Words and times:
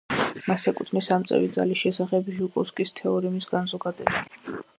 მას 0.51 0.63
ეკუთვნის 0.71 1.09
ამწევი 1.15 1.51
ძალის 1.57 1.83
შესახებ 1.83 2.33
ჟუკოვსკის 2.39 2.95
თეორემის 3.01 3.49
განზოგადება. 3.53 4.27